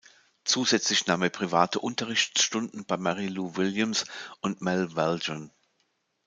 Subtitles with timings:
[0.45, 4.05] Zusätzlich nahm er private Unterrichtsstunden bei Mary Lou Williams
[4.41, 5.51] und Mal Waldron.